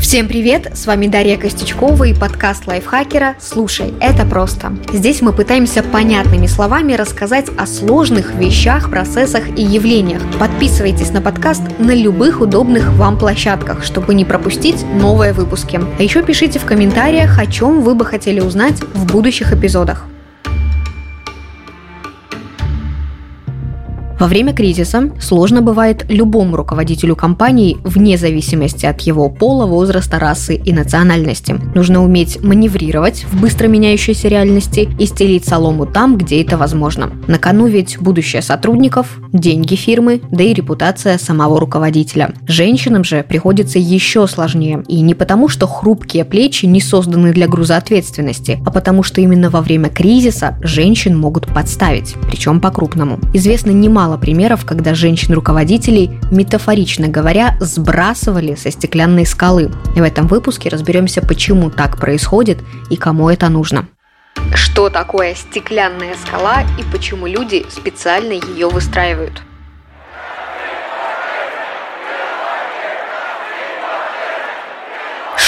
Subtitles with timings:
[0.00, 0.70] Всем привет!
[0.74, 4.72] С вами Дарья Костючкова и подкаст лайфхакера «Слушай, это просто».
[4.90, 10.22] Здесь мы пытаемся понятными словами рассказать о сложных вещах, процессах и явлениях.
[10.38, 15.78] Подписывайтесь на подкаст на любых удобных вам площадках, чтобы не пропустить новые выпуски.
[15.98, 20.06] А еще пишите в комментариях, о чем вы бы хотели узнать в будущих эпизодах.
[24.20, 30.56] Во время кризиса сложно бывает любому руководителю компании вне зависимости от его пола, возраста, расы
[30.56, 31.56] и национальности.
[31.74, 37.10] Нужно уметь маневрировать в быстро меняющейся реальности и стелить солому там, где это возможно.
[37.28, 42.34] На кону ведь будущее сотрудников, деньги фирмы, да и репутация самого руководителя.
[42.46, 44.84] Женщинам же приходится еще сложнее.
[44.86, 49.48] И не потому, что хрупкие плечи не созданы для груза ответственности, а потому что именно
[49.48, 53.18] во время кризиса женщин могут подставить, причем по-крупному.
[53.32, 59.70] Известно немало немало примеров, когда женщин-руководителей, метафорично говоря, сбрасывали со стеклянной скалы.
[59.96, 62.58] И в этом выпуске разберемся, почему так происходит
[62.90, 63.86] и кому это нужно.
[64.54, 69.42] Что такое стеклянная скала и почему люди специально ее выстраивают?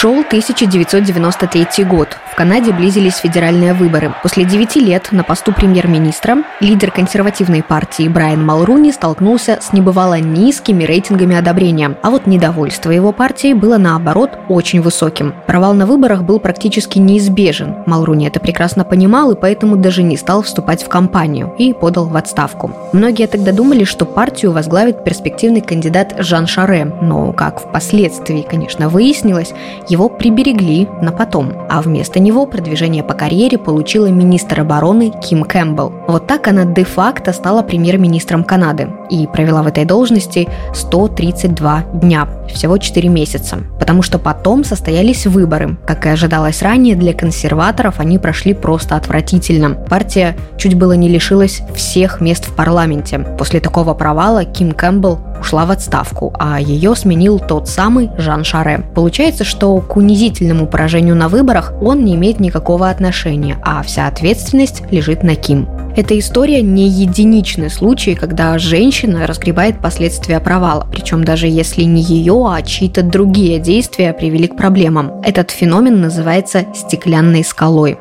[0.02, 2.08] Шел 1993 год.
[2.32, 4.12] В Канаде близились федеральные выборы.
[4.20, 10.82] После 9 лет на посту премьер-министра лидер консервативной партии Брайан Малруни столкнулся с небывало низкими
[10.82, 15.34] рейтингами одобрения, а вот недовольство его партии было наоборот очень высоким.
[15.46, 17.76] Провал на выборах был практически неизбежен.
[17.86, 22.16] Малруни это прекрасно понимал и поэтому даже не стал вступать в кампанию и подал в
[22.16, 22.72] отставку.
[22.92, 29.52] Многие тогда думали, что партию возглавит перспективный кандидат Жан Шаре, но, как впоследствии, конечно, выяснилось,
[29.92, 35.92] его приберегли на потом, а вместо него продвижение по карьере получила министр обороны Ким Кэмпбелл.
[36.08, 42.78] Вот так она де-факто стала премьер-министром Канады и провела в этой должности 132 дня, всего
[42.78, 45.76] 4 месяца, потому что потом состоялись выборы.
[45.86, 49.74] Как и ожидалось ранее, для консерваторов они прошли просто отвратительно.
[49.74, 53.18] Партия чуть было не лишилась всех мест в парламенте.
[53.38, 58.84] После такого провала Ким Кэмпбелл ушла в отставку, а ее сменил тот самый Жан Шаре.
[58.94, 64.84] Получается, что к унизительному поражению на выборах он не имеет никакого отношения, а вся ответственность
[64.92, 65.68] лежит на Ким.
[65.96, 72.46] Эта история не единичный случай, когда женщина разгребает последствия провала, причем даже если не ее,
[72.48, 75.20] а чьи-то другие действия привели к проблемам.
[75.22, 77.98] Этот феномен называется стеклянной скалой.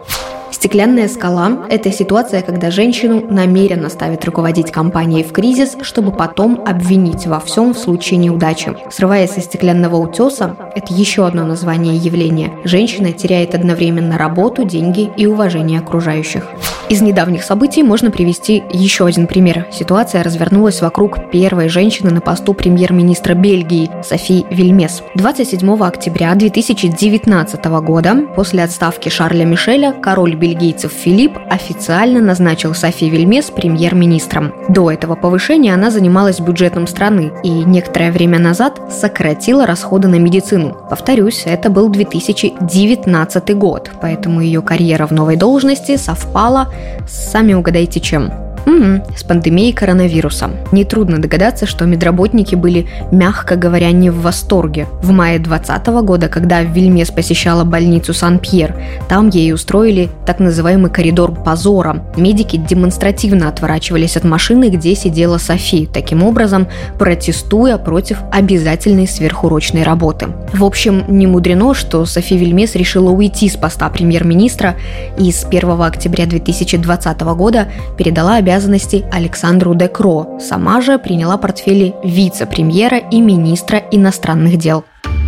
[0.61, 7.25] Стеклянная скала– это ситуация, когда женщину намеренно ставят руководить компанией в кризис, чтобы потом обвинить
[7.25, 8.77] во всем в случае неудачи.
[8.91, 12.51] Срываясь со стеклянного утеса– это еще одно название явления.
[12.63, 16.43] Женщина теряет одновременно работу, деньги и уважение окружающих.
[16.89, 19.65] Из недавних событий можно привести еще один пример.
[19.71, 25.01] Ситуация развернулась вокруг первой женщины на посту премьер-министра Бельгии Софи Вильмес.
[25.15, 33.49] 27 октября 2019 года, после отставки Шарля Мишеля, король бельгийцев Филипп официально назначил Софи Вильмес
[33.49, 34.53] премьер-министром.
[34.69, 40.75] До этого повышения она занималась бюджетом страны и некоторое время назад сократила расходы на медицину.
[40.89, 46.67] Повторюсь, это был 2019 год, поэтому ее карьера в новой должности совпала
[47.07, 48.50] Сами угадайте чем.
[48.65, 50.51] Угу, с пандемией коронавируса.
[50.71, 54.87] Нетрудно догадаться, что медработники были, мягко говоря, не в восторге.
[55.01, 58.75] В мае 2020 года, когда Вильмес посещала больницу Сан-Пьер,
[59.09, 62.03] там ей устроили так называемый коридор позора.
[62.15, 66.67] Медики демонстративно отворачивались от машины, где сидела Софи, таким образом
[66.99, 70.27] протестуя против обязательной сверхурочной работы.
[70.53, 74.75] В общем, не мудрено, что Софи Вильмес решила уйти с поста премьер-министра
[75.17, 77.67] и с 1 октября 2020 года
[77.97, 80.37] передала обязанности обязанности Александру Декро.
[80.41, 84.83] Сама же приняла портфели вице-премьера и министра иностранных дел.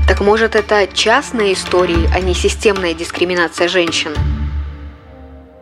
[0.09, 4.11] Так может это частные истории, а не системная дискриминация женщин?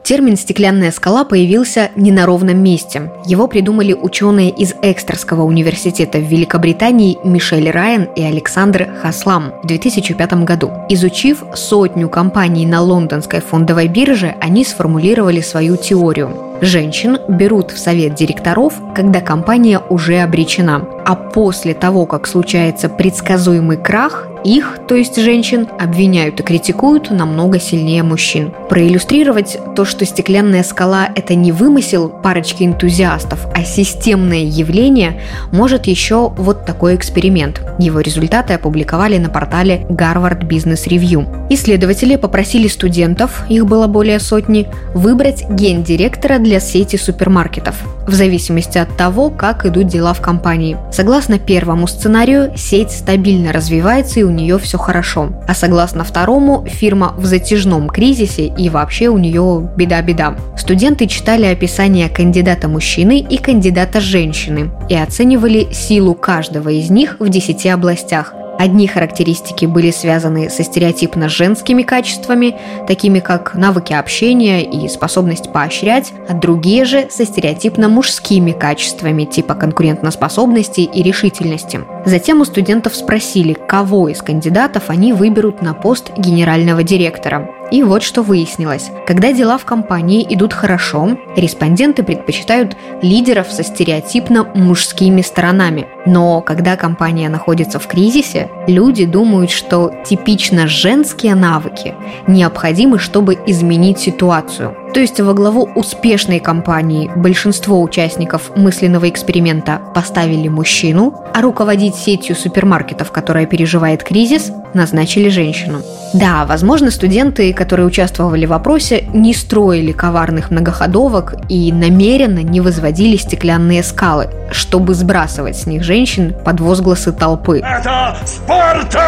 [0.03, 3.11] Термин «стеклянная скала» появился не на ровном месте.
[3.27, 10.33] Его придумали ученые из Экстерского университета в Великобритании Мишель Райан и Александр Хаслам в 2005
[10.45, 10.71] году.
[10.89, 16.50] Изучив сотню компаний на лондонской фондовой бирже, они сформулировали свою теорию.
[16.61, 20.85] Женщин берут в совет директоров, когда компания уже обречена.
[21.05, 27.59] А после того, как случается предсказуемый крах, их, то есть женщин, обвиняют и критикуют намного
[27.59, 28.53] сильнее мужчин.
[28.69, 35.21] Проиллюстрировать то, что стеклянная скала– это не вымысел парочки энтузиастов, а системное явление,
[35.51, 37.61] может еще вот такой эксперимент.
[37.77, 41.47] Его результаты опубликовали на портале Harvard Business Review.
[41.49, 47.75] Исследователи попросили студентов, их было более сотни, выбрать гендиректора для для сети супермаркетов,
[48.05, 50.77] в зависимости от того, как идут дела в компании.
[50.91, 55.29] Согласно первому сценарию, сеть стабильно развивается и у нее все хорошо.
[55.47, 60.35] А согласно второму, фирма в затяжном кризисе и вообще у нее беда-беда.
[60.57, 67.29] Студенты читали описание кандидата мужчины и кандидата женщины и оценивали силу каждого из них в
[67.29, 74.87] 10 областях, Одни характеристики были связаны со стереотипно женскими качествами, такими как навыки общения и
[74.87, 81.79] способность поощрять, а другие же со стереотипно мужскими качествами, типа конкурентоспособности и решительности.
[82.05, 87.49] Затем у студентов спросили, кого из кандидатов они выберут на пост генерального директора.
[87.71, 88.91] И вот что выяснилось.
[89.07, 95.87] Когда дела в компании идут хорошо, респонденты предпочитают лидеров со стереотипно мужскими сторонами.
[96.05, 101.95] Но когда компания находится в кризисе, люди думают, что типично женские навыки
[102.27, 104.75] необходимы, чтобы изменить ситуацию.
[104.93, 112.35] То есть во главу успешной компании большинство участников мысленного эксперимента поставили мужчину, а руководить сетью
[112.35, 115.81] супермаркетов, которая переживает кризис, назначили женщину.
[116.13, 123.15] Да, возможно, студенты, которые участвовали в опросе, не строили коварных многоходовок и намеренно не возводили
[123.15, 127.59] стеклянные скалы, чтобы сбрасывать с них женщин под возгласы толпы.
[127.59, 129.01] Это Спарта!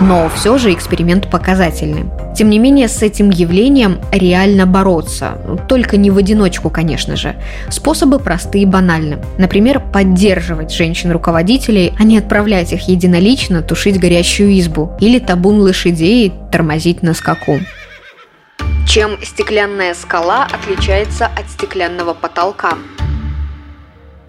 [0.00, 2.06] Но все же эксперимент показательный.
[2.34, 5.38] Тем не менее, с этим явлением реально бороться.
[5.68, 7.36] Только не в одиночку, конечно же.
[7.68, 9.18] Способы простые и банальны.
[9.36, 14.92] Например, поддерживать женщин-руководителей, а не отправлять их единолично тушить горящую избу.
[15.00, 17.60] Или табун лошадей тормозить на скаку.
[18.86, 22.74] Чем стеклянная скала отличается от стеклянного потолка?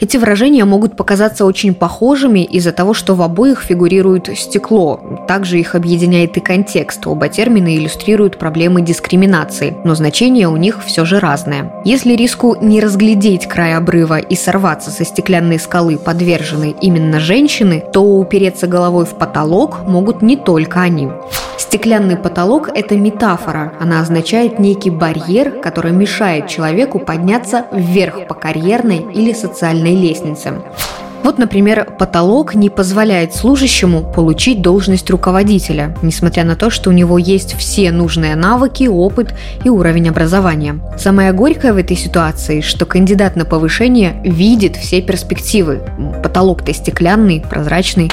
[0.02, 5.00] Эти выражения могут показаться очень похожими из-за того, что в обоих фигурирует стекло.
[5.28, 7.06] Также их объединяет и контекст.
[7.06, 11.72] Оба термина иллюстрируют проблемы дискриминации, но значение у них все же разное.
[11.86, 18.02] Если риску не разглядеть край обрыва и сорваться со стеклянной скалы подвержены именно женщины, то
[18.02, 21.10] упереться головой в потолок могут не только они.
[21.60, 23.74] Стеклянный потолок– это метафора.
[23.80, 30.54] Она означает некий барьер, который мешает человеку подняться вверх по карьерной или социальной лестнице.
[31.24, 37.18] Вот, например, потолок не позволяет служащему получить должность руководителя, несмотря на то, что у него
[37.20, 40.80] есть все нужные навыки, опыт и уровень образования.
[40.98, 45.82] Самое горькое в этой ситуации, что кандидат на повышение видит все перспективы.
[46.24, 48.12] Потолок-то стеклянный, прозрачный.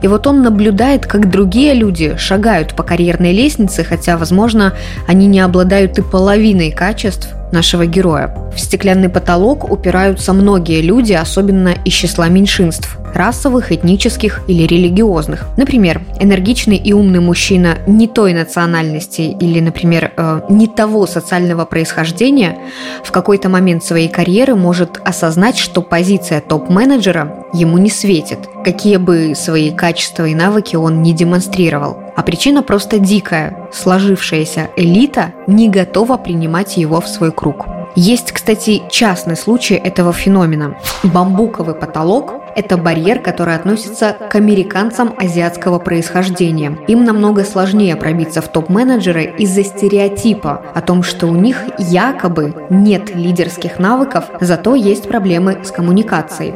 [0.00, 4.74] И вот он наблюдает, как другие люди шагают по карьерной лестнице, хотя, возможно,
[5.06, 8.34] они не обладают и половиной качеств, нашего героя.
[8.54, 15.46] В стеклянный потолок упираются многие люди, особенно из числа меньшинств– расовых, этнических или религиозных.
[15.56, 22.58] Например, энергичный и умный мужчина не той национальности или, например, э, не того социального происхождения
[23.02, 29.34] в какой-то момент своей карьеры может осознать, что позиция топ-менеджера ему не светит, какие бы
[29.34, 32.07] свои качества и навыки он не демонстрировал.
[32.18, 33.68] А причина просто дикая.
[33.72, 37.66] Сложившаяся элита не готова принимать его в свой круг.
[37.94, 40.74] Есть, кстати, частный случай этого феномена.
[41.04, 46.76] Бамбуковый потолок– это барьер, который относится к американцам азиатского происхождения.
[46.88, 53.14] Им намного сложнее пробиться в топ-менеджеры из-за стереотипа о том, что у них якобы нет
[53.14, 56.54] лидерских навыков, зато есть проблемы с коммуникацией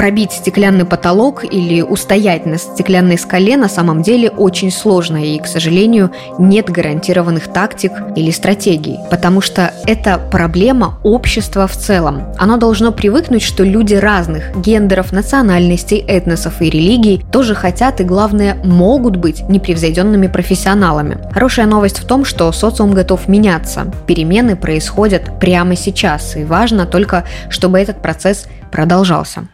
[0.00, 5.46] пробить стеклянный потолок или устоять на стеклянной скале на самом деле очень сложно, и, к
[5.46, 12.22] сожалению, нет гарантированных тактик или стратегий, потому что это проблема общества в целом.
[12.38, 18.54] Оно должно привыкнуть, что люди разных гендеров, национальностей, этносов и религий тоже хотят и, главное,
[18.64, 21.18] могут быть непревзойденными профессионалами.
[21.30, 23.92] Хорошая новость в том, что социум готов меняться.
[24.06, 29.46] Перемены происходят прямо сейчас, и важно только, чтобы этот процесс продолжался.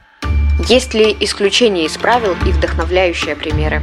[0.68, 3.82] Есть ли исключения из правил и вдохновляющие примеры?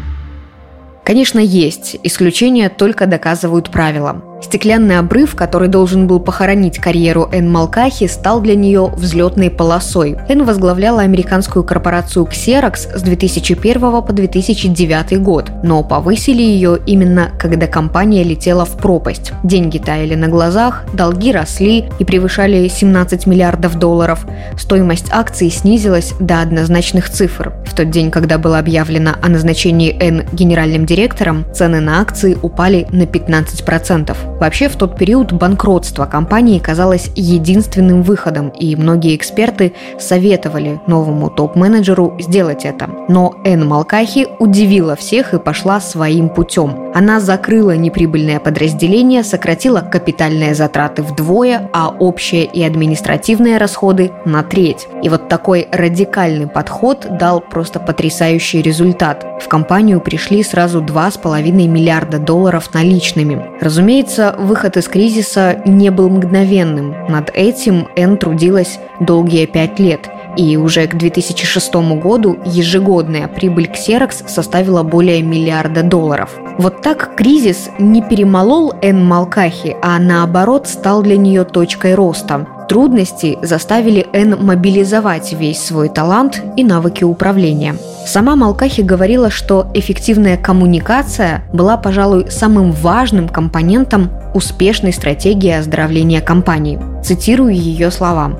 [1.06, 1.96] Конечно, есть.
[2.04, 4.22] Исключения только доказывают правила.
[4.44, 10.18] Стеклянный обрыв, который должен был похоронить карьеру Энн Малкахи, стал для нее взлетной полосой.
[10.28, 17.68] Энн возглавляла американскую корпорацию Xerox с 2001 по 2009 год, но повысили ее именно когда
[17.68, 19.32] компания летела в пропасть.
[19.44, 24.26] Деньги таяли на глазах, долги росли и превышали 17 миллиардов долларов.
[24.58, 27.54] Стоимость акций снизилась до однозначных цифр.
[27.66, 32.86] В тот день, когда было объявлено о назначении Энн генеральным директором, цены на акции упали
[32.92, 34.33] на 15%.
[34.40, 42.18] Вообще, в тот период банкротство компании казалось единственным выходом, и многие эксперты советовали новому топ-менеджеру
[42.20, 42.90] сделать это.
[43.08, 46.92] Но Энн Малкахи удивила всех и пошла своим путем.
[46.94, 54.88] Она закрыла неприбыльное подразделение, сократила капитальные затраты вдвое, а общие и административные расходы на треть.
[55.02, 59.26] И вот такой радикальный подход дал просто потрясающий результат.
[59.42, 63.44] В компанию пришли сразу 2,5 миллиарда долларов наличными.
[63.60, 66.96] Разумеется, выход из кризиса не был мгновенным.
[67.10, 74.28] Над этим Н трудилась долгие пять лет– и уже к 2006 году ежегодная прибыль Xerox
[74.28, 76.32] составила более миллиарда долларов.
[76.58, 82.48] Вот так кризис не перемолол Эн Малкахи, а наоборот стал для нее точкой роста.
[82.70, 87.76] Трудности заставили Эн мобилизовать весь свой талант и навыки управления.
[88.06, 96.80] Сама Малкахи говорила, что эффективная коммуникация была, пожалуй, самым важным компонентом успешной стратегии оздоровления компании.
[97.04, 98.40] Цитирую ее слова.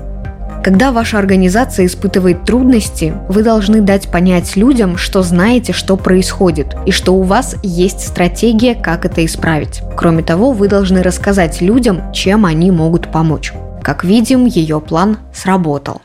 [0.64, 6.90] Когда ваша организация испытывает трудности, вы должны дать понять людям, что знаете, что происходит, и
[6.90, 9.82] что у вас есть стратегия, как это исправить.
[9.94, 13.52] Кроме того, вы должны рассказать людям, чем они могут помочь.
[13.82, 16.00] Как видим, ее план сработал.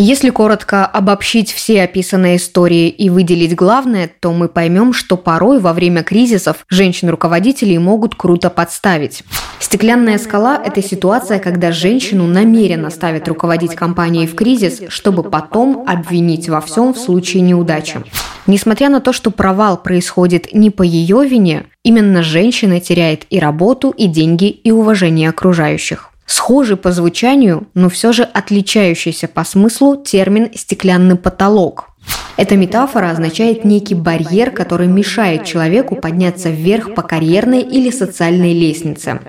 [0.00, 5.72] Если коротко обобщить все описанные истории и выделить главное, то мы поймем, что порой во
[5.72, 9.24] время кризисов женщин-руководителей могут круто подставить.
[9.58, 16.48] Стеклянная скала– это ситуация, когда женщину намеренно ставят руководить компанией в кризис, чтобы потом обвинить
[16.48, 18.00] во всем в случае неудачи.
[18.46, 23.90] Несмотря на то, что провал происходит не по ее вине, именно женщина теряет и работу,
[23.90, 26.07] и деньги, и уважение окружающих.
[26.28, 31.88] Схожий по звучанию, но все же отличающийся по смыслу термин «стеклянный потолок».
[32.36, 39.20] Эта метафора означает некий барьер, который мешает человеку подняться вверх по карьерной или социальной лестнице.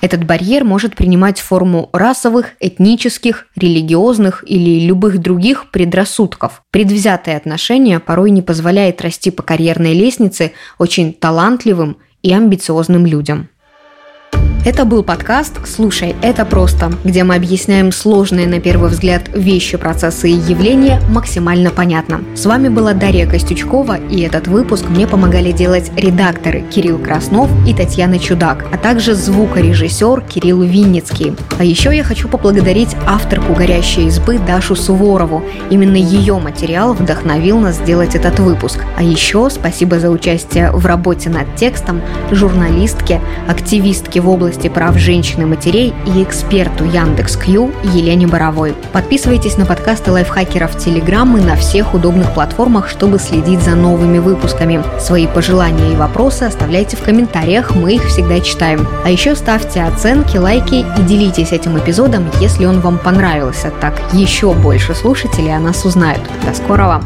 [0.00, 6.62] Этот барьер может принимать форму расовых, этнических, религиозных или любых других предрассудков.
[6.70, 13.48] Предвзятое отношение порой не позволяет расти по карьерной лестнице очень талантливым и амбициозным людям.
[14.64, 20.30] Это был подкаст «Слушай, это просто», где мы объясняем сложные на первый взгляд вещи, процессы
[20.30, 22.22] и явления максимально понятно.
[22.34, 27.74] С вами была Дарья Костючкова, и этот выпуск мне помогали делать редакторы Кирилл Краснов и
[27.74, 31.34] Татьяна Чудак, а также звукорежиссер Кирилл Винницкий.
[31.58, 35.44] А еще я хочу поблагодарить авторку «Горящей избы» Дашу Суворову.
[35.68, 38.78] Именно ее материал вдохновил нас сделать этот выпуск.
[38.96, 44.96] А еще спасибо за участие в работе над текстом журналистке, активистке в области области прав
[44.98, 48.74] женщин и матерей и эксперту Яндекс.Кью Елене Боровой.
[48.92, 54.82] Подписывайтесь на подкасты лайфхакеров Телеграм и на всех удобных платформах, чтобы следить за новыми выпусками.
[55.00, 58.86] Свои пожелания и вопросы оставляйте в комментариях, мы их всегда читаем.
[59.04, 63.72] А еще ставьте оценки, лайки и делитесь этим эпизодом, если он вам понравился.
[63.80, 66.22] Так еще больше слушателей о нас узнают.
[66.46, 67.02] До скорого!